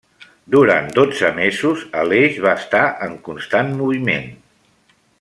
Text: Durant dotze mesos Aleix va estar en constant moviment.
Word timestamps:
Durant 0.53 0.87
dotze 0.99 1.29
mesos 1.39 1.83
Aleix 2.05 2.41
va 2.47 2.55
estar 2.63 2.83
en 3.09 3.15
constant 3.31 3.71
moviment. 3.83 4.29